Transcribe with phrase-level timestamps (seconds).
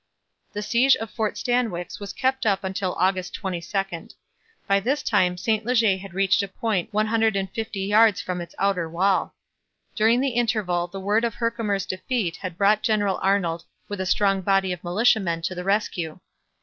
[0.53, 4.07] The siege of Fort Stanwix was kept up until August 22.
[4.65, 8.41] By this time St Leger had reached a point one hundred and fifty yards from
[8.41, 9.35] its outer wall.
[9.93, 14.41] During the interval the word of Herkimer's defeat had brought General Arnold with a strong
[14.41, 16.19] body of militiamen to the rescue.